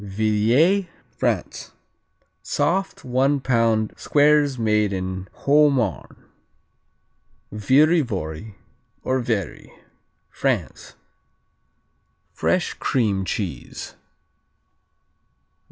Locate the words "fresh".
12.31-12.73